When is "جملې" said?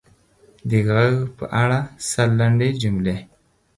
2.81-3.17